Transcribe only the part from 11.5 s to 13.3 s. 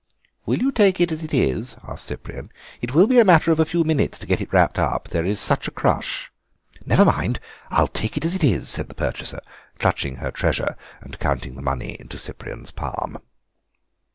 the money into Cyprian's palm.